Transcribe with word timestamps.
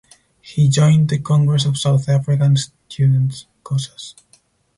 He 0.41 0.67
joined 0.67 1.09
the 1.11 1.19
Congress 1.19 1.63
of 1.63 1.77
South 1.77 2.09
African 2.09 2.57
Students 2.89 3.45
(Cosas). 3.63 4.15